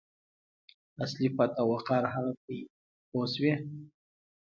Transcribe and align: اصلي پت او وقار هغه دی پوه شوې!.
اصلي 1.03 1.27
پت 1.35 1.51
او 1.59 1.67
وقار 1.73 2.03
هغه 2.13 2.31
دی 2.45 2.59
پوه 3.09 3.25
شوې!. 3.33 3.53